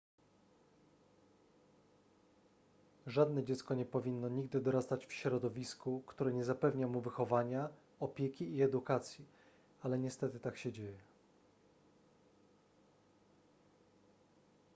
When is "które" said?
6.05-6.33